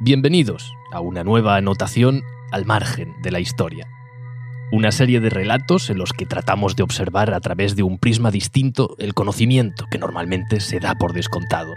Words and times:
Bienvenidos 0.00 0.76
a 0.92 1.00
una 1.00 1.24
nueva 1.24 1.56
anotación 1.56 2.22
al 2.52 2.64
margen 2.64 3.20
de 3.20 3.32
la 3.32 3.40
historia. 3.40 3.88
Una 4.70 4.92
serie 4.92 5.18
de 5.18 5.28
relatos 5.28 5.90
en 5.90 5.98
los 5.98 6.12
que 6.12 6.24
tratamos 6.24 6.76
de 6.76 6.84
observar 6.84 7.34
a 7.34 7.40
través 7.40 7.74
de 7.74 7.82
un 7.82 7.98
prisma 7.98 8.30
distinto 8.30 8.94
el 8.98 9.12
conocimiento 9.12 9.86
que 9.90 9.98
normalmente 9.98 10.60
se 10.60 10.78
da 10.78 10.94
por 10.94 11.14
descontado. 11.14 11.74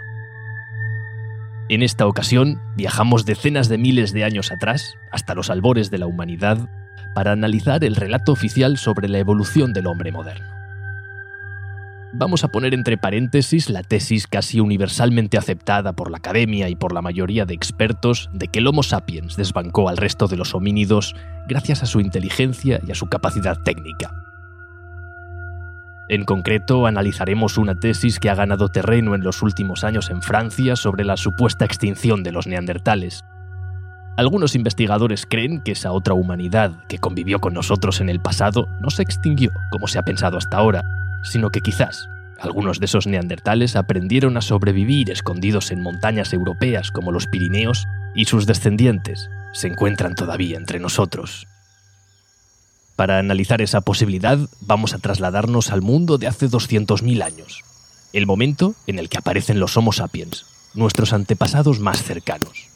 En 1.68 1.82
esta 1.82 2.06
ocasión 2.06 2.62
viajamos 2.76 3.24
decenas 3.26 3.68
de 3.68 3.78
miles 3.78 4.12
de 4.12 4.22
años 4.22 4.52
atrás, 4.52 4.94
hasta 5.10 5.34
los 5.34 5.50
albores 5.50 5.90
de 5.90 5.98
la 5.98 6.06
humanidad, 6.06 6.70
para 7.16 7.32
analizar 7.32 7.82
el 7.82 7.96
relato 7.96 8.30
oficial 8.30 8.78
sobre 8.78 9.08
la 9.08 9.18
evolución 9.18 9.72
del 9.72 9.88
hombre 9.88 10.12
moderno 10.12 10.61
vamos 12.12 12.44
a 12.44 12.48
poner 12.48 12.74
entre 12.74 12.98
paréntesis 12.98 13.70
la 13.70 13.82
tesis 13.82 14.26
casi 14.26 14.60
universalmente 14.60 15.38
aceptada 15.38 15.92
por 15.92 16.10
la 16.10 16.18
academia 16.18 16.68
y 16.68 16.76
por 16.76 16.92
la 16.92 17.02
mayoría 17.02 17.46
de 17.46 17.54
expertos 17.54 18.28
de 18.32 18.48
que 18.48 18.58
el 18.58 18.66
Homo 18.66 18.82
sapiens 18.82 19.36
desbancó 19.36 19.88
al 19.88 19.96
resto 19.96 20.28
de 20.28 20.36
los 20.36 20.54
homínidos 20.54 21.14
gracias 21.48 21.82
a 21.82 21.86
su 21.86 22.00
inteligencia 22.00 22.80
y 22.86 22.90
a 22.92 22.94
su 22.94 23.06
capacidad 23.06 23.58
técnica. 23.62 24.10
En 26.08 26.24
concreto, 26.24 26.86
analizaremos 26.86 27.56
una 27.56 27.74
tesis 27.76 28.18
que 28.18 28.28
ha 28.28 28.34
ganado 28.34 28.68
terreno 28.68 29.14
en 29.14 29.22
los 29.22 29.40
últimos 29.40 29.82
años 29.82 30.10
en 30.10 30.20
Francia 30.20 30.76
sobre 30.76 31.04
la 31.04 31.16
supuesta 31.16 31.64
extinción 31.64 32.22
de 32.22 32.32
los 32.32 32.46
neandertales. 32.46 33.24
Algunos 34.18 34.54
investigadores 34.54 35.24
creen 35.24 35.62
que 35.62 35.72
esa 35.72 35.92
otra 35.92 36.12
humanidad 36.12 36.84
que 36.86 36.98
convivió 36.98 37.38
con 37.38 37.54
nosotros 37.54 38.02
en 38.02 38.10
el 38.10 38.20
pasado 38.20 38.68
no 38.80 38.90
se 38.90 39.02
extinguió 39.02 39.52
como 39.70 39.88
se 39.88 39.98
ha 39.98 40.02
pensado 40.02 40.36
hasta 40.36 40.58
ahora, 40.58 40.82
sino 41.22 41.50
que 41.50 41.60
quizás 41.60 42.08
algunos 42.42 42.80
de 42.80 42.86
esos 42.86 43.06
neandertales 43.06 43.76
aprendieron 43.76 44.36
a 44.36 44.40
sobrevivir 44.40 45.10
escondidos 45.10 45.70
en 45.70 45.80
montañas 45.80 46.32
europeas 46.32 46.90
como 46.90 47.12
los 47.12 47.28
Pirineos 47.28 47.86
y 48.16 48.24
sus 48.24 48.46
descendientes 48.46 49.30
se 49.52 49.68
encuentran 49.68 50.16
todavía 50.16 50.56
entre 50.56 50.80
nosotros. 50.80 51.46
Para 52.96 53.18
analizar 53.18 53.62
esa 53.62 53.80
posibilidad 53.80 54.38
vamos 54.60 54.92
a 54.92 54.98
trasladarnos 54.98 55.70
al 55.70 55.82
mundo 55.82 56.18
de 56.18 56.26
hace 56.26 56.48
200.000 56.48 57.22
años, 57.22 57.62
el 58.12 58.26
momento 58.26 58.74
en 58.88 58.98
el 58.98 59.08
que 59.08 59.18
aparecen 59.18 59.60
los 59.60 59.76
Homo 59.76 59.92
sapiens, 59.92 60.44
nuestros 60.74 61.12
antepasados 61.12 61.78
más 61.78 62.02
cercanos. 62.02 62.71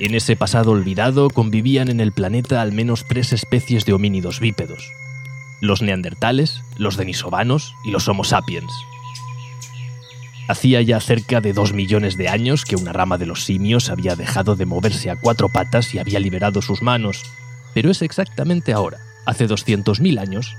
En 0.00 0.14
ese 0.14 0.36
pasado 0.36 0.70
olvidado 0.70 1.28
convivían 1.28 1.88
en 1.88 1.98
el 1.98 2.12
planeta 2.12 2.62
al 2.62 2.70
menos 2.70 3.04
tres 3.08 3.32
especies 3.32 3.84
de 3.84 3.92
homínidos 3.92 4.38
bípedos. 4.38 4.92
Los 5.60 5.82
neandertales, 5.82 6.62
los 6.76 6.96
denisovanos 6.96 7.74
y 7.84 7.90
los 7.90 8.06
homo 8.06 8.22
sapiens. 8.22 8.70
Hacía 10.48 10.80
ya 10.82 11.00
cerca 11.00 11.40
de 11.40 11.52
dos 11.52 11.72
millones 11.72 12.16
de 12.16 12.28
años 12.28 12.64
que 12.64 12.76
una 12.76 12.92
rama 12.92 13.18
de 13.18 13.26
los 13.26 13.44
simios 13.44 13.90
había 13.90 14.14
dejado 14.14 14.54
de 14.54 14.66
moverse 14.66 15.10
a 15.10 15.16
cuatro 15.16 15.48
patas 15.48 15.92
y 15.92 15.98
había 15.98 16.20
liberado 16.20 16.62
sus 16.62 16.80
manos, 16.80 17.24
pero 17.74 17.90
es 17.90 18.00
exactamente 18.00 18.72
ahora, 18.72 18.98
hace 19.26 19.48
200.000 19.48 20.20
años, 20.20 20.56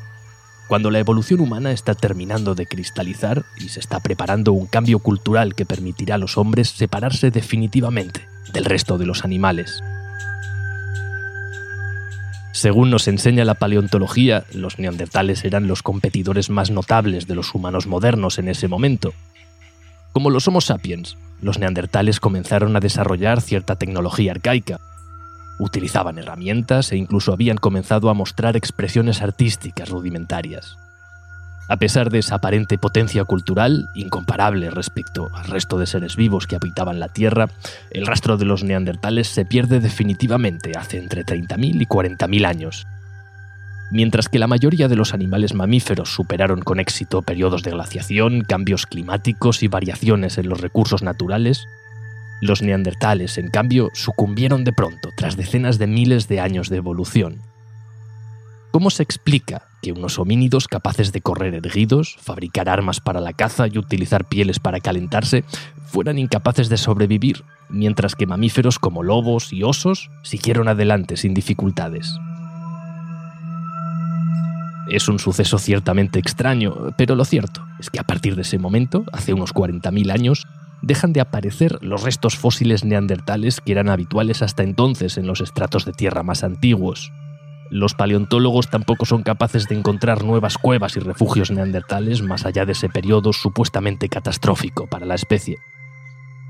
cuando 0.68 0.92
la 0.92 1.00
evolución 1.00 1.40
humana 1.40 1.72
está 1.72 1.96
terminando 1.96 2.56
de 2.56 2.68
cristalizar 2.68 3.46
y 3.58 3.70
se 3.70 3.80
está 3.80 4.02
preparando 4.02 4.52
un 4.52 4.68
cambio 4.68 5.00
cultural 5.00 5.56
que 5.56 5.66
permitirá 5.66 6.16
a 6.16 6.20
los 6.20 6.38
hombres 6.38 6.70
separarse 6.70 7.32
definitivamente 7.32 8.28
del 8.54 8.66
resto 8.66 8.98
de 8.98 9.06
los 9.06 9.24
animales. 9.24 9.82
Según 12.52 12.90
nos 12.90 13.08
enseña 13.08 13.46
la 13.46 13.54
paleontología, 13.54 14.44
los 14.54 14.80
neandertales 14.80 15.46
eran 15.46 15.68
los 15.68 15.84
competidores 15.84 16.50
más 16.50 16.72
notables 16.72 17.28
de 17.28 17.36
los 17.36 17.54
humanos 17.56 17.88
modernos 17.88 18.38
en 18.40 18.50
ese 18.50 18.68
momento. 18.68 19.14
Como 20.12 20.30
los 20.30 20.48
Homo 20.48 20.60
sapiens, 20.60 21.16
los 21.42 21.60
neandertales 21.60 22.20
comenzaron 22.20 22.76
a 22.76 22.80
desarrollar 22.80 23.40
cierta 23.42 23.76
tecnología 23.78 24.32
arcaica. 24.32 24.80
Utilizaban 25.60 26.18
herramientas 26.18 26.92
e 26.92 26.98
incluso 26.98 27.32
habían 27.32 27.58
comenzado 27.58 28.10
a 28.10 28.14
mostrar 28.14 28.58
expresiones 28.58 29.22
artísticas 29.22 29.90
rudimentarias. 29.90 30.78
A 31.70 31.78
pesar 31.78 32.10
de 32.10 32.18
esa 32.18 32.36
aparente 32.36 32.80
potencia 32.80 33.24
cultural, 33.26 33.90
incomparable 33.94 34.72
respecto 34.72 35.30
al 35.36 35.46
resto 35.46 35.78
de 35.78 35.86
seres 35.86 36.16
vivos 36.16 36.48
que 36.48 36.56
habitaban 36.56 37.00
la 37.00 37.10
Tierra, 37.10 37.48
el 37.92 38.08
rastro 38.08 38.38
de 38.38 38.46
los 38.46 38.64
neandertales 38.64 39.28
se 39.28 39.46
pierde 39.46 39.80
definitivamente 39.80 40.72
hace 40.76 40.98
entre 40.98 41.24
30.000 41.24 41.80
y 41.80 41.86
40.000 41.86 42.48
años. 42.48 42.88
Mientras 43.92 44.30
que 44.30 44.40
la 44.40 44.48
mayoría 44.48 44.88
de 44.88 44.96
los 44.96 45.14
animales 45.14 45.54
mamíferos 45.54 46.12
superaron 46.12 46.62
con 46.62 46.80
éxito 46.80 47.22
periodos 47.22 47.62
de 47.62 47.72
glaciación, 47.72 48.42
cambios 48.42 48.88
climáticos 48.88 49.62
y 49.62 49.68
variaciones 49.68 50.40
en 50.40 50.50
los 50.50 50.62
recursos 50.62 51.04
naturales, 51.04 51.68
los 52.42 52.64
neandertales, 52.64 53.38
en 53.38 53.50
cambio, 53.50 53.90
sucumbieron 53.94 54.64
de 54.64 54.74
pronto 54.74 55.12
tras 55.16 55.38
decenas 55.38 55.78
de 55.78 55.86
miles 55.86 56.28
de 56.28 56.40
años 56.40 56.70
de 56.70 56.78
evolución. 56.78 57.42
¿Cómo 58.72 58.92
se 58.92 59.02
explica 59.02 59.64
que 59.82 59.92
unos 59.92 60.20
homínidos 60.20 60.68
capaces 60.68 61.12
de 61.12 61.22
correr 61.22 61.56
erguidos, 61.56 62.18
fabricar 62.22 62.70
armas 62.70 63.00
para 63.00 63.20
la 63.20 63.34
caza 63.34 63.66
y 63.68 63.78
utilizar 63.80 64.26
pieles 64.26 64.60
para 64.60 64.80
calentarse 64.80 65.44
fueran 65.88 66.20
incapaces 66.20 66.70
de 66.70 66.78
sobrevivir, 66.78 67.44
mientras 67.70 68.16
que 68.16 68.28
mamíferos 68.28 68.78
como 68.78 69.02
lobos 69.02 69.52
y 69.52 69.64
osos 69.64 70.12
siguieron 70.22 70.68
adelante 70.68 71.18
sin 71.18 71.34
dificultades? 71.34 72.16
Es 74.90 75.08
un 75.08 75.20
suceso 75.20 75.58
ciertamente 75.58 76.20
extraño, 76.20 76.94
pero 76.98 77.16
lo 77.16 77.26
cierto 77.26 77.66
es 77.80 77.90
que 77.90 78.00
a 78.00 78.04
partir 78.04 78.36
de 78.36 78.42
ese 78.44 78.60
momento, 78.60 79.04
hace 79.14 79.34
unos 79.34 79.54
40.000 79.54 80.12
años, 80.12 80.48
dejan 80.82 81.14
de 81.14 81.22
aparecer 81.22 81.78
los 81.82 82.04
restos 82.04 82.38
fósiles 82.38 82.84
neandertales 82.84 83.62
que 83.62 83.72
eran 83.72 83.90
habituales 83.90 84.42
hasta 84.42 84.64
entonces 84.64 85.18
en 85.18 85.28
los 85.28 85.42
estratos 85.42 85.86
de 85.86 85.94
tierra 85.94 86.24
más 86.24 86.44
antiguos. 86.44 87.12
Los 87.72 87.94
paleontólogos 87.94 88.70
tampoco 88.70 89.06
son 89.06 89.22
capaces 89.22 89.68
de 89.68 89.76
encontrar 89.76 90.24
nuevas 90.24 90.58
cuevas 90.58 90.98
y 90.98 91.00
refugios 91.00 91.52
neandertales 91.52 92.24
más 92.24 92.46
allá 92.46 92.66
de 92.66 92.72
ese 92.72 92.90
periodo 92.90 93.32
supuestamente 93.32 94.10
catastrófico 94.10 94.88
para 94.88 95.06
la 95.06 95.16
especie. 95.16 95.58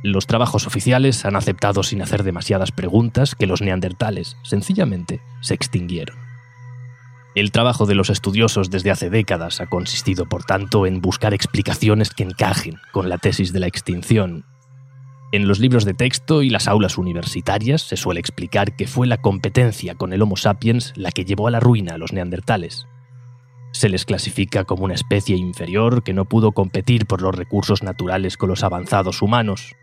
Los 0.02 0.28
trabajos 0.28 0.66
oficiales 0.66 1.26
han 1.26 1.36
aceptado 1.36 1.84
sin 1.84 2.02
hacer 2.02 2.24
demasiadas 2.24 2.72
preguntas 2.72 3.36
que 3.36 3.48
los 3.48 3.62
neandertales 3.62 4.38
sencillamente 4.44 5.20
se 5.42 5.56
extinguieron. 5.56 6.18
El 7.36 7.52
trabajo 7.52 7.86
de 7.86 7.96
los 7.96 8.10
estudiosos 8.10 8.70
desde 8.70 8.92
hace 8.92 9.10
décadas 9.10 9.60
ha 9.60 9.68
consistido, 9.68 10.26
por 10.26 10.46
tanto, 10.46 10.86
en 10.86 11.02
buscar 11.02 11.34
explicaciones 11.34 12.12
que 12.12 12.24
encajen 12.24 12.80
con 12.92 13.10
la 13.10 13.18
tesis 13.18 13.52
de 13.52 13.60
la 13.60 13.68
extinción 13.68 14.46
en 15.32 15.48
los 15.48 15.60
libros 15.60 15.86
de 15.86 15.94
texto 15.94 16.42
y 16.42 16.50
las 16.50 16.68
aulas 16.68 16.98
universitarias 16.98 17.84
se 17.84 17.98
suele 17.98 18.20
explicar 18.20 18.76
que 18.76 18.88
fue 18.88 19.06
la 19.06 19.22
competencia 19.22 19.94
con 19.94 20.12
el 20.12 20.24
Homo 20.24 20.36
sapiens 20.38 20.92
la 20.96 21.12
que 21.12 21.24
llevó 21.24 21.48
a 21.48 21.52
la 21.52 21.60
ruina 21.60 21.94
a 21.94 21.98
los 22.00 22.14
neandertales. 22.14 22.88
Se 23.72 23.90
les 23.90 24.06
clasifica 24.06 24.64
como 24.64 24.86
una 24.86 24.96
especie 24.96 25.36
inferior 25.36 26.02
que 26.02 26.14
no 26.14 26.26
pudo 26.26 26.54
competir 26.54 27.06
por 27.06 27.22
los 27.22 27.36
recursos 27.36 27.84
naturales 27.84 28.38
con 28.38 28.50
los 28.50 28.64
avanzados 28.64 29.22
humanos. 29.22 29.76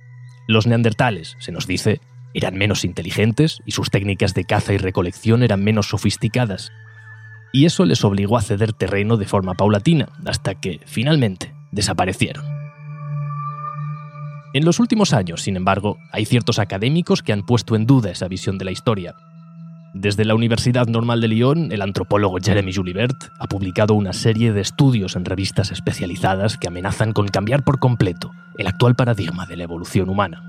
Los 0.48 0.66
neandertales, 0.66 1.36
se 1.38 1.52
nos 1.52 1.68
dice, 1.68 2.00
eran 2.34 2.56
menos 2.56 2.84
inteligentes 2.84 3.60
y 3.64 3.70
sus 3.70 3.90
técnicas 3.90 4.34
de 4.34 4.44
caza 4.44 4.72
y 4.72 4.78
recolección 4.78 5.44
eran 5.44 5.62
menos 5.62 5.86
sofisticadas. 5.88 6.72
Y 7.52 7.66
eso 7.66 7.84
les 7.84 8.04
obligó 8.04 8.36
a 8.36 8.42
ceder 8.42 8.72
terreno 8.72 9.16
de 9.16 9.26
forma 9.26 9.54
paulatina, 9.54 10.08
hasta 10.26 10.56
que, 10.56 10.80
finalmente, 10.84 11.54
desaparecieron. 11.70 12.55
En 14.56 14.64
los 14.64 14.80
últimos 14.80 15.12
años, 15.12 15.42
sin 15.42 15.54
embargo, 15.54 15.98
hay 16.10 16.24
ciertos 16.24 16.58
académicos 16.58 17.22
que 17.22 17.34
han 17.34 17.42
puesto 17.42 17.76
en 17.76 17.84
duda 17.84 18.10
esa 18.10 18.26
visión 18.26 18.56
de 18.56 18.64
la 18.64 18.70
historia. 18.70 19.14
Desde 19.92 20.24
la 20.24 20.34
Universidad 20.34 20.86
Normal 20.86 21.20
de 21.20 21.28
Lyon, 21.28 21.72
el 21.72 21.82
antropólogo 21.82 22.38
Jeremy 22.42 22.72
Julibert 22.72 23.24
ha 23.38 23.48
publicado 23.48 23.92
una 23.92 24.14
serie 24.14 24.54
de 24.54 24.62
estudios 24.62 25.14
en 25.14 25.26
revistas 25.26 25.72
especializadas 25.72 26.56
que 26.56 26.68
amenazan 26.68 27.12
con 27.12 27.28
cambiar 27.28 27.64
por 27.64 27.78
completo 27.78 28.30
el 28.56 28.66
actual 28.66 28.94
paradigma 28.94 29.44
de 29.44 29.58
la 29.58 29.64
evolución 29.64 30.08
humana. 30.08 30.42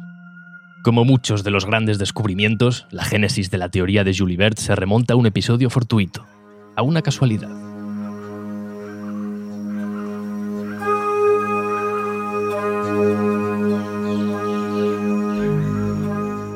Como 0.83 1.03
muchos 1.03 1.43
de 1.43 1.51
los 1.51 1.65
grandes 1.65 1.99
descubrimientos, 1.99 2.87
la 2.91 3.03
génesis 3.03 3.51
de 3.51 3.57
la 3.57 3.67
teoría 3.67 4.05
de 4.05 4.17
Julibert 4.17 4.57
se 4.57 4.73
remonta 4.73 5.15
a 5.15 5.17
un 5.17 5.25
episodio 5.25 5.69
fortuito, 5.69 6.25
a 6.77 6.81
una 6.81 7.01
casualidad. 7.01 7.66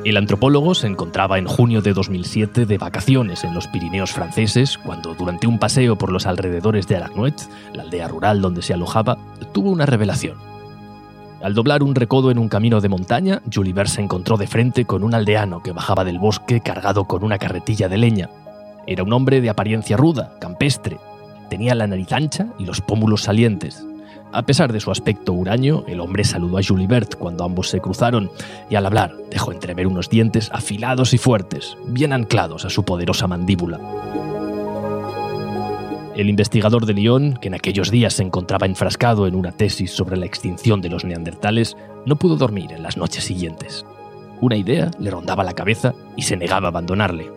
El 0.03 0.18
antropólogo 0.18 0.74
se 0.74 0.88
encontraba 0.88 1.38
en 1.38 1.45
junio 1.45 1.83
de 1.83 1.94
2007 1.94 2.65
de 2.65 2.77
vacaciones 2.80 3.44
en 3.44 3.53
los 3.53 3.68
Pirineos 3.68 4.12
franceses 4.12 4.80
cuando, 4.80 5.13
durante 5.13 5.45
un 5.45 5.59
paseo 5.59 5.95
por 5.95 6.12
los 6.12 6.25
alrededores 6.25 6.88
de 6.88 6.95
Aragnuet, 6.95 7.36
la 7.75 7.83
aldea 7.83 8.07
rural 8.07 8.42
donde 8.42 8.63
se 8.63 8.74
alojaba, 8.74 9.19
tuvo 9.53 9.69
una 9.69 9.86
revelación. 9.86 10.38
Al 11.44 11.53
doblar 11.53 11.83
un 11.83 11.94
recodo 11.94 12.31
en 12.31 12.39
un 12.39 12.50
camino 12.50 12.81
de 12.81 12.89
montaña, 12.89 13.44
Julibert 13.53 13.89
se 13.89 14.01
encontró 14.01 14.38
de 14.38 14.48
frente 14.48 14.86
con 14.86 15.03
un 15.03 15.13
aldeano 15.13 15.62
que 15.62 15.71
bajaba 15.71 16.04
del 16.04 16.18
bosque 16.18 16.62
cargado 16.62 17.06
con 17.06 17.24
una 17.24 17.38
carretilla 17.38 17.88
de 17.88 17.97
leña. 18.00 18.30
Era 18.88 19.04
un 19.04 19.13
hombre 19.13 19.39
de 19.39 19.51
apariencia 19.51 19.97
ruda, 19.97 20.33
campestre. 20.39 20.97
Tenía 21.47 21.75
la 21.75 21.86
nariz 21.86 22.12
ancha 22.12 22.47
y 22.57 22.65
los 22.65 22.81
pómulos 22.81 23.21
salientes. 23.21 23.86
A 24.33 24.44
pesar 24.44 24.72
de 24.72 24.80
su 24.80 24.92
aspecto 24.92 25.33
huraño, 25.33 25.83
el 25.88 26.00
hombre 26.00 26.24
saludó 26.24 26.57
a 26.57 26.63
Julibert 26.63 27.16
cuando 27.16 27.44
ambos 27.44 27.69
se 27.69 27.81
cruzaron 27.81 28.31
y 28.69 28.75
al 28.75 28.86
hablar 28.86 29.13
dejó 29.30 29.51
entrever 29.51 29.88
unos 29.88 30.10
dientes 30.10 30.50
afilados 30.54 31.13
y 31.13 31.18
fuertes, 31.18 31.75
bien 31.88 32.13
anclados 32.13 32.63
a 32.63 32.69
su 32.69 32.83
poderosa 32.83 33.28
mandíbula. 33.28 33.80
El 36.16 36.30
investigador 36.30 36.86
de 36.86 36.94
Lyon, 36.94 37.33
que 37.42 37.50
en 37.50 37.56
aquellos 37.56 37.92
días 37.92 38.13
se 38.13 38.24
encontraba 38.24 38.68
enfrascado 38.68 39.28
en 39.28 39.36
una 39.36 39.51
tesis 39.51 39.92
sobre 39.92 40.16
la 40.16 40.25
extinción 40.25 40.80
de 40.80 40.89
los 40.89 41.04
neandertales, 41.04 41.75
no 42.06 42.16
pudo 42.16 42.38
dormir 42.38 42.72
en 42.72 42.83
las 42.83 42.95
noches 42.95 43.25
siguientes. 43.25 43.86
Una 44.39 44.56
idea 44.56 44.92
le 44.98 45.12
rondaba 45.12 45.44
la 45.44 45.54
cabeza 45.54 45.94
y 46.16 46.22
se 46.22 46.38
negaba 46.38 46.68
a 46.68 46.72
abandonarle. 46.72 47.30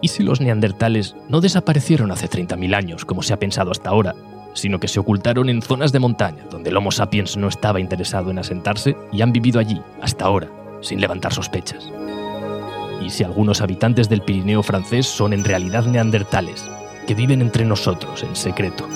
¿Y 0.00 0.08
si 0.08 0.22
los 0.22 0.40
neandertales 0.40 1.16
no 1.28 1.40
desaparecieron 1.40 2.10
hace 2.12 2.28
30.000 2.30 2.74
años, 2.74 3.04
como 3.04 3.22
se 3.22 3.32
ha 3.32 3.38
pensado 3.38 3.70
hasta 3.70 3.90
ahora, 3.90 4.14
sino 4.54 4.80
que 4.80 4.88
se 4.88 5.00
ocultaron 5.00 5.48
en 5.48 5.60
zonas 5.60 5.92
de 5.92 5.98
montaña 5.98 6.44
donde 6.50 6.70
el 6.70 6.76
Homo 6.76 6.90
sapiens 6.90 7.36
no 7.36 7.48
estaba 7.48 7.80
interesado 7.80 8.30
en 8.30 8.38
asentarse 8.38 8.96
y 9.12 9.20
han 9.20 9.32
vivido 9.32 9.60
allí 9.60 9.80
hasta 10.00 10.24
ahora, 10.24 10.48
sin 10.80 11.00
levantar 11.00 11.34
sospechas. 11.34 11.90
Y 13.02 13.10
si 13.10 13.24
algunos 13.24 13.60
habitantes 13.60 14.08
del 14.08 14.22
Pirineo 14.22 14.62
francés 14.62 15.06
son 15.06 15.32
en 15.32 15.44
realidad 15.44 15.84
neandertales, 15.84 16.64
que 17.06 17.14
viven 17.14 17.42
entre 17.42 17.64
nosotros 17.64 18.22
en 18.22 18.34
secreto. 18.34 18.88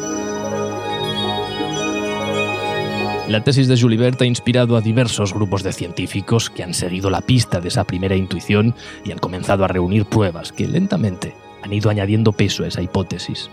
La 3.28 3.44
tesis 3.44 3.68
de 3.68 3.78
Julibert 3.78 4.22
ha 4.22 4.24
inspirado 4.24 4.74
a 4.74 4.80
diversos 4.80 5.34
grupos 5.34 5.62
de 5.62 5.74
científicos 5.74 6.48
que 6.48 6.62
han 6.62 6.72
seguido 6.72 7.10
la 7.10 7.20
pista 7.20 7.60
de 7.60 7.68
esa 7.68 7.84
primera 7.84 8.16
intuición 8.16 8.74
y 9.04 9.12
han 9.12 9.18
comenzado 9.18 9.64
a 9.64 9.68
reunir 9.68 10.06
pruebas 10.06 10.50
que 10.50 10.66
lentamente 10.66 11.34
han 11.62 11.72
ido 11.74 11.90
añadiendo 11.90 12.32
peso 12.32 12.64
a 12.64 12.68
esa 12.68 12.80
hipótesis. 12.80 13.50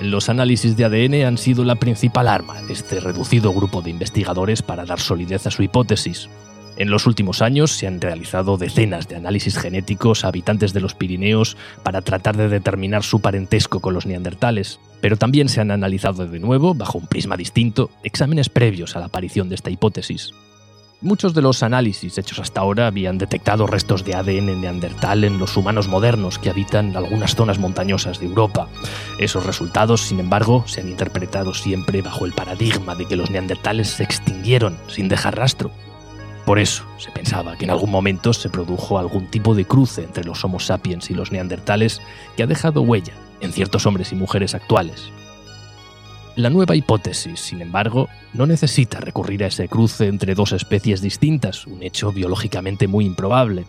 Los 0.00 0.28
análisis 0.28 0.76
de 0.76 0.84
ADN 0.84 1.26
han 1.26 1.38
sido 1.38 1.64
la 1.64 1.76
principal 1.76 2.28
arma 2.28 2.60
de 2.62 2.74
este 2.74 3.00
reducido 3.00 3.52
grupo 3.54 3.80
de 3.80 3.90
investigadores 3.90 4.60
para 4.60 4.84
dar 4.84 5.00
solidez 5.00 5.46
a 5.46 5.50
su 5.50 5.62
hipótesis. 5.62 6.28
En 6.76 6.90
los 6.90 7.06
últimos 7.06 7.40
años 7.40 7.70
se 7.70 7.86
han 7.86 8.02
realizado 8.02 8.58
decenas 8.58 9.08
de 9.08 9.16
análisis 9.16 9.56
genéticos 9.56 10.24
a 10.24 10.28
habitantes 10.28 10.74
de 10.74 10.80
los 10.80 10.94
Pirineos 10.94 11.56
para 11.82 12.02
tratar 12.02 12.36
de 12.36 12.50
determinar 12.50 13.02
su 13.02 13.20
parentesco 13.20 13.80
con 13.80 13.94
los 13.94 14.04
neandertales, 14.04 14.78
pero 15.00 15.16
también 15.16 15.48
se 15.48 15.62
han 15.62 15.70
analizado 15.70 16.26
de 16.26 16.38
nuevo, 16.38 16.74
bajo 16.74 16.98
un 16.98 17.06
prisma 17.06 17.38
distinto, 17.38 17.90
exámenes 18.02 18.50
previos 18.50 18.94
a 18.94 19.00
la 19.00 19.06
aparición 19.06 19.48
de 19.48 19.54
esta 19.54 19.70
hipótesis. 19.70 20.32
Muchos 21.06 21.34
de 21.34 21.40
los 21.40 21.62
análisis 21.62 22.18
hechos 22.18 22.40
hasta 22.40 22.60
ahora 22.60 22.88
habían 22.88 23.16
detectado 23.16 23.68
restos 23.68 24.04
de 24.04 24.16
ADN 24.16 24.60
neandertal 24.60 25.22
en 25.22 25.38
los 25.38 25.56
humanos 25.56 25.86
modernos 25.86 26.40
que 26.40 26.50
habitan 26.50 26.96
algunas 26.96 27.36
zonas 27.36 27.60
montañosas 27.60 28.18
de 28.18 28.26
Europa. 28.26 28.68
Esos 29.20 29.46
resultados, 29.46 30.00
sin 30.00 30.18
embargo, 30.18 30.64
se 30.66 30.80
han 30.80 30.88
interpretado 30.88 31.54
siempre 31.54 32.02
bajo 32.02 32.26
el 32.26 32.32
paradigma 32.32 32.96
de 32.96 33.06
que 33.06 33.14
los 33.14 33.30
neandertales 33.30 33.86
se 33.86 34.02
extinguieron 34.02 34.76
sin 34.88 35.08
dejar 35.08 35.36
rastro. 35.36 35.70
Por 36.44 36.58
eso 36.58 36.84
se 36.98 37.12
pensaba 37.12 37.56
que 37.56 37.66
en 37.66 37.70
algún 37.70 37.92
momento 37.92 38.32
se 38.32 38.50
produjo 38.50 38.98
algún 38.98 39.28
tipo 39.28 39.54
de 39.54 39.64
cruce 39.64 40.02
entre 40.02 40.24
los 40.24 40.44
Homo 40.44 40.58
sapiens 40.58 41.08
y 41.08 41.14
los 41.14 41.30
neandertales 41.30 42.02
que 42.36 42.42
ha 42.42 42.48
dejado 42.48 42.82
huella 42.82 43.14
en 43.40 43.52
ciertos 43.52 43.86
hombres 43.86 44.10
y 44.10 44.16
mujeres 44.16 44.56
actuales. 44.56 45.12
La 46.36 46.50
nueva 46.50 46.76
hipótesis, 46.76 47.40
sin 47.40 47.62
embargo, 47.62 48.10
no 48.34 48.46
necesita 48.46 49.00
recurrir 49.00 49.42
a 49.42 49.46
ese 49.46 49.68
cruce 49.68 50.06
entre 50.06 50.34
dos 50.34 50.52
especies 50.52 51.00
distintas, 51.00 51.66
un 51.66 51.82
hecho 51.82 52.12
biológicamente 52.12 52.88
muy 52.88 53.06
improbable. 53.06 53.64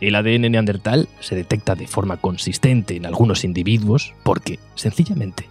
El 0.00 0.14
ADN 0.14 0.50
neandertal 0.50 1.10
se 1.20 1.36
detecta 1.36 1.74
de 1.74 1.86
forma 1.86 2.16
consistente 2.16 2.96
en 2.96 3.04
algunos 3.04 3.44
individuos 3.44 4.14
porque, 4.22 4.58
sencillamente, 4.74 5.46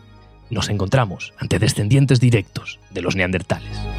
nos 0.50 0.70
encontramos 0.70 1.34
ante 1.38 1.60
descendientes 1.60 2.20
directos 2.20 2.80
de 2.90 3.04
los 3.04 3.16
neandertales. 3.16 3.93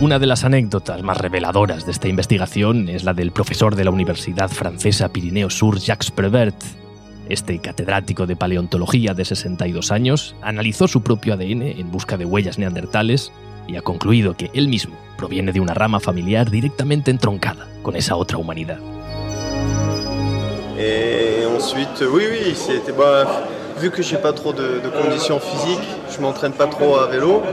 Una 0.00 0.20
de 0.20 0.26
las 0.26 0.44
anécdotas 0.44 1.02
más 1.02 1.18
reveladoras 1.18 1.84
de 1.84 1.90
esta 1.90 2.06
investigación 2.06 2.88
es 2.88 3.02
la 3.02 3.14
del 3.14 3.32
profesor 3.32 3.74
de 3.74 3.84
la 3.84 3.90
Universidad 3.90 4.48
Francesa 4.48 5.08
Pirineo 5.08 5.50
Sur, 5.50 5.80
Jacques 5.80 6.12
Prevert. 6.12 6.54
Este 7.28 7.58
catedrático 7.58 8.24
de 8.24 8.36
paleontología 8.36 9.12
de 9.12 9.24
62 9.24 9.90
años 9.90 10.36
analizó 10.40 10.86
su 10.86 11.02
propio 11.02 11.34
ADN 11.34 11.62
en 11.62 11.90
busca 11.90 12.16
de 12.16 12.24
huellas 12.24 12.60
neandertales 12.60 13.32
y 13.66 13.74
ha 13.74 13.82
concluido 13.82 14.36
que 14.36 14.52
él 14.54 14.68
mismo 14.68 14.94
proviene 15.16 15.50
de 15.50 15.58
una 15.58 15.74
rama 15.74 15.98
familiar 15.98 16.48
directamente 16.48 17.10
entroncada 17.10 17.66
con 17.82 17.96
esa 17.96 18.14
otra 18.14 18.38
humanidad. 18.38 18.78
Vu 23.80 23.92
que 23.92 24.02
j'ai 24.02 24.16
pas 24.16 24.32
trop 24.32 24.52
de, 24.52 24.80
de 24.80 24.88
conditions 24.88 25.38
physiques, 25.38 25.88
je 26.10 26.20
m'entraîne 26.20 26.52
pas 26.52 26.66
vélo. 27.08 27.44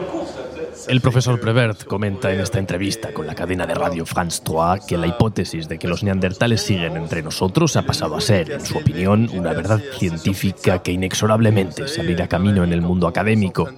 El 0.87 1.01
profesor 1.01 1.39
Prevert 1.39 1.85
comenta 1.85 2.31
en 2.31 2.39
esta 2.39 2.59
entrevista 2.59 3.11
con 3.11 3.25
la 3.25 3.33
cadena 3.33 3.65
de 3.65 3.73
radio 3.73 4.05
France 4.05 4.41
3 4.43 4.85
que 4.85 4.97
la 4.97 5.07
hipótesis 5.07 5.67
de 5.67 5.79
que 5.79 5.87
los 5.87 6.03
neandertales 6.03 6.61
siguen 6.61 6.95
entre 6.95 7.23
nosotros 7.23 7.75
ha 7.75 7.83
pasado 7.83 8.15
a 8.15 8.21
ser, 8.21 8.51
en 8.51 8.65
su 8.65 8.77
opinión, 8.77 9.29
una 9.33 9.53
verdad 9.53 9.81
científica 9.97 10.83
que 10.83 10.91
inexorablemente 10.91 11.87
se 11.87 12.01
abrirá 12.01 12.27
camino 12.27 12.63
en 12.63 12.71
el 12.71 12.81
mundo 12.81 13.07
académico. 13.07 13.69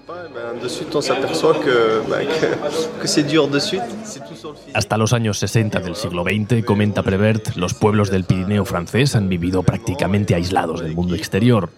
Hasta 4.74 4.98
los 4.98 5.14
años 5.14 5.38
60 5.40 5.80
del 5.80 5.96
siglo 5.96 6.24
XX, 6.24 6.66
comenta 6.66 7.04
Prevert, 7.04 7.56
los 7.56 7.74
pueblos 7.74 8.12
del 8.12 8.26
Pirineo 8.26 8.66
francés 8.66 9.16
han 9.16 9.30
vivido 9.30 9.64
prácticamente 9.64 10.36
aislados 10.36 10.82
del 10.82 10.94
mundo 10.94 11.16
exterior. 11.16 11.70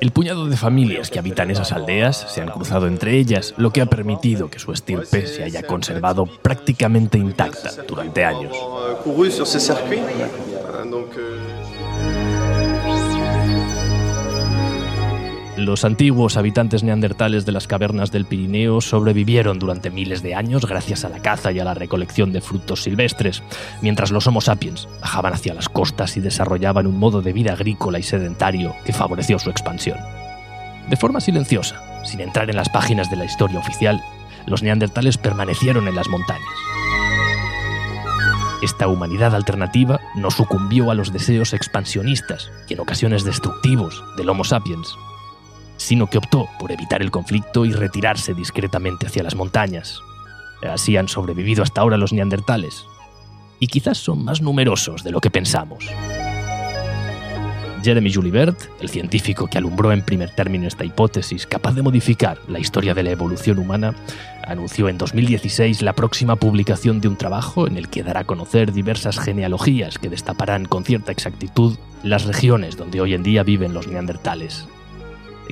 El 0.00 0.10
puñado 0.10 0.46
de 0.46 0.56
familias 0.56 1.10
que 1.10 1.18
habitan 1.18 1.50
esas 1.50 1.72
aldeas 1.72 2.32
se 2.32 2.40
han 2.40 2.50
cruzado 2.50 2.86
entre 2.86 3.16
ellas, 3.18 3.54
lo 3.56 3.72
que 3.72 3.80
ha 3.80 3.86
permitido 3.86 4.48
que 4.48 4.58
su 4.58 4.72
estirpe 4.72 5.26
se 5.26 5.44
haya 5.44 5.62
conservado 5.62 6.26
prácticamente 6.26 7.18
intacta 7.18 7.70
durante 7.86 8.24
años. 8.24 8.56
Los 15.58 15.84
antiguos 15.84 16.36
habitantes 16.36 16.84
neandertales 16.84 17.44
de 17.44 17.50
las 17.50 17.66
cavernas 17.66 18.12
del 18.12 18.26
Pirineo 18.26 18.80
sobrevivieron 18.80 19.58
durante 19.58 19.90
miles 19.90 20.22
de 20.22 20.36
años 20.36 20.64
gracias 20.64 21.04
a 21.04 21.08
la 21.08 21.18
caza 21.18 21.50
y 21.50 21.58
a 21.58 21.64
la 21.64 21.74
recolección 21.74 22.30
de 22.30 22.40
frutos 22.40 22.84
silvestres, 22.84 23.42
mientras 23.82 24.12
los 24.12 24.28
Homo 24.28 24.40
sapiens 24.40 24.86
bajaban 25.00 25.32
hacia 25.32 25.54
las 25.54 25.68
costas 25.68 26.16
y 26.16 26.20
desarrollaban 26.20 26.86
un 26.86 26.96
modo 26.96 27.22
de 27.22 27.32
vida 27.32 27.54
agrícola 27.54 27.98
y 27.98 28.04
sedentario 28.04 28.72
que 28.84 28.92
favoreció 28.92 29.40
su 29.40 29.50
expansión. 29.50 29.98
De 30.88 30.96
forma 30.96 31.20
silenciosa, 31.20 32.04
sin 32.04 32.20
entrar 32.20 32.48
en 32.48 32.56
las 32.56 32.68
páginas 32.68 33.10
de 33.10 33.16
la 33.16 33.24
historia 33.24 33.58
oficial, 33.58 34.00
los 34.46 34.62
neandertales 34.62 35.18
permanecieron 35.18 35.88
en 35.88 35.96
las 35.96 36.06
montañas. 36.06 36.46
Esta 38.62 38.86
humanidad 38.86 39.34
alternativa 39.34 39.98
no 40.14 40.30
sucumbió 40.30 40.92
a 40.92 40.94
los 40.94 41.12
deseos 41.12 41.52
expansionistas 41.52 42.52
y 42.68 42.74
en 42.74 42.80
ocasiones 42.80 43.24
destructivos 43.24 44.04
del 44.16 44.28
Homo 44.28 44.44
sapiens 44.44 44.96
sino 45.78 46.08
que 46.08 46.18
optó 46.18 46.48
por 46.58 46.70
evitar 46.70 47.00
el 47.00 47.10
conflicto 47.10 47.64
y 47.64 47.72
retirarse 47.72 48.34
discretamente 48.34 49.06
hacia 49.06 49.22
las 49.22 49.34
montañas. 49.34 50.00
Así 50.62 50.98
han 50.98 51.08
sobrevivido 51.08 51.62
hasta 51.62 51.80
ahora 51.80 51.96
los 51.96 52.12
neandertales, 52.12 52.84
y 53.60 53.68
quizás 53.68 53.98
son 53.98 54.24
más 54.24 54.42
numerosos 54.42 55.02
de 55.02 55.12
lo 55.12 55.20
que 55.20 55.30
pensamos. 55.30 55.84
Jeremy 57.82 58.12
Julibert, 58.12 58.58
el 58.80 58.88
científico 58.88 59.46
que 59.46 59.58
alumbró 59.58 59.92
en 59.92 60.02
primer 60.02 60.34
término 60.34 60.66
esta 60.66 60.84
hipótesis 60.84 61.46
capaz 61.46 61.74
de 61.74 61.82
modificar 61.82 62.38
la 62.48 62.58
historia 62.58 62.92
de 62.92 63.02
la 63.02 63.10
evolución 63.10 63.58
humana, 63.58 63.94
anunció 64.44 64.88
en 64.88 64.98
2016 64.98 65.82
la 65.82 65.92
próxima 65.92 66.36
publicación 66.36 67.00
de 67.00 67.08
un 67.08 67.16
trabajo 67.16 67.66
en 67.66 67.76
el 67.76 67.88
que 67.88 68.02
dará 68.02 68.20
a 68.20 68.24
conocer 68.24 68.72
diversas 68.72 69.18
genealogías 69.18 69.98
que 69.98 70.08
destaparán 70.08 70.64
con 70.64 70.84
cierta 70.84 71.12
exactitud 71.12 71.78
las 72.02 72.24
regiones 72.24 72.76
donde 72.76 73.00
hoy 73.00 73.14
en 73.14 73.22
día 73.22 73.42
viven 73.42 73.74
los 73.74 73.86
neandertales. 73.86 74.66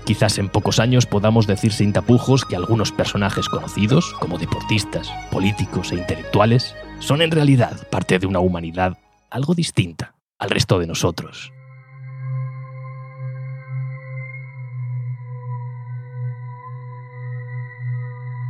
Quizás 0.04 0.38
en 0.38 0.48
pocos 0.48 0.78
años 0.78 1.04
podamos 1.04 1.46
decir 1.46 1.72
sin 1.72 1.92
tapujos 1.92 2.44
que 2.44 2.54
algunos 2.54 2.92
personajes 2.92 3.48
conocidos, 3.48 4.14
como 4.20 4.38
deportistas, 4.38 5.10
políticos 5.30 5.90
e 5.90 5.96
intelectuales, 5.96 6.76
son 7.00 7.22
en 7.22 7.30
realidad 7.30 7.88
parte 7.90 8.18
de 8.18 8.26
una 8.26 8.38
humanidad 8.38 8.98
algo 9.30 9.54
distinta 9.54 10.14
al 10.38 10.50
resto 10.50 10.78
de 10.78 10.86
nosotros. 10.86 11.52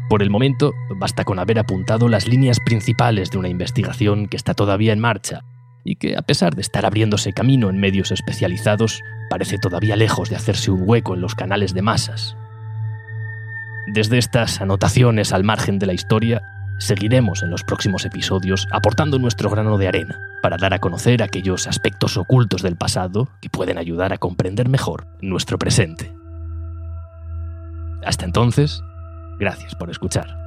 Por 0.09 0.23
el 0.23 0.31
momento, 0.31 0.73
basta 1.01 1.25
con 1.25 1.39
haber 1.41 1.59
apuntado 1.59 2.09
las 2.09 2.29
líneas 2.29 2.61
principales 2.61 3.31
de 3.31 3.39
una 3.39 3.49
investigación 3.49 4.29
que 4.29 4.37
está 4.37 4.55
todavía 4.55 4.93
en 4.93 5.01
marcha 5.01 5.43
y 5.85 5.97
que, 5.97 6.17
a 6.17 6.23
pesar 6.23 6.55
de 6.55 6.63
estar 6.63 6.87
abriéndose 6.87 7.33
camino 7.33 7.71
en 7.71 7.79
medios 7.79 8.13
especializados, 8.13 9.01
parece 9.29 9.59
todavía 9.59 9.97
lejos 9.97 10.31
de 10.31 10.37
hacerse 10.37 10.71
un 10.71 10.83
hueco 10.85 11.15
en 11.15 11.21
los 11.21 11.35
canales 11.35 11.75
de 11.75 11.83
masas. 11.83 12.37
Desde 13.87 14.19
estas 14.19 14.61
anotaciones 14.61 15.33
al 15.33 15.45
margen 15.45 15.79
de 15.79 15.87
la 15.87 15.93
historia, 15.93 16.43
seguiremos 16.79 17.43
en 17.43 17.51
los 17.51 17.63
próximos 17.63 18.05
episodios 18.05 18.67
aportando 18.71 19.19
nuestro 19.19 19.49
grano 19.49 19.79
de 19.79 19.89
arena 19.89 20.19
para 20.43 20.57
dar 20.57 20.75
a 20.75 20.79
conocer 20.79 21.23
aquellos 21.23 21.67
aspectos 21.67 22.17
ocultos 22.17 22.63
del 22.63 22.77
pasado 22.77 23.29
que 23.41 23.49
pueden 23.49 23.79
ayudar 23.79 24.13
a 24.13 24.19
comprender 24.19 24.69
mejor 24.69 25.07
nuestro 25.21 25.59
presente. 25.59 26.13
Hasta 28.05 28.25
entonces, 28.25 28.83
gracias 29.39 29.75
por 29.75 29.91
escuchar. 29.91 30.46